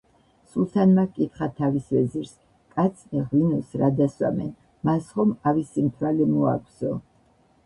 [0.51, 2.31] სულთანმა ჰკითხა თავის ვეზირს:
[2.77, 4.51] კაცნი ღვინოს რადა სვამენ,
[4.91, 6.99] მას ხომ ავი სიმთვრალე მოაქვსო?